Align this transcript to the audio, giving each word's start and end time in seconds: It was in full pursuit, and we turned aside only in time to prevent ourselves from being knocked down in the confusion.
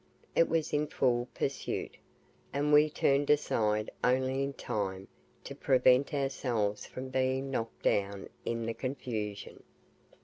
It 0.35 0.49
was 0.49 0.73
in 0.73 0.87
full 0.87 1.27
pursuit, 1.35 1.95
and 2.51 2.73
we 2.73 2.89
turned 2.89 3.29
aside 3.29 3.91
only 4.03 4.41
in 4.41 4.53
time 4.53 5.07
to 5.43 5.53
prevent 5.53 6.11
ourselves 6.11 6.87
from 6.87 7.09
being 7.09 7.51
knocked 7.51 7.83
down 7.83 8.27
in 8.43 8.65
the 8.65 8.73
confusion. 8.73 9.61